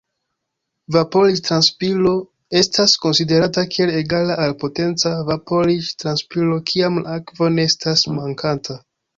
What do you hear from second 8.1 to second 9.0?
mankanta.